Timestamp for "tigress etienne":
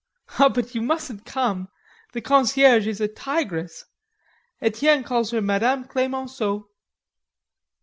3.07-5.03